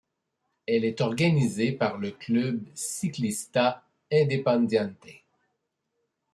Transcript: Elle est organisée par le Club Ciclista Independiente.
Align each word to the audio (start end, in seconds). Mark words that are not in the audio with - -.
Elle 0.65 0.83
est 0.83 0.99
organisée 0.99 1.73
par 1.73 1.99
le 1.99 2.09
Club 2.09 2.63
Ciclista 2.73 3.83
Independiente. 4.11 5.05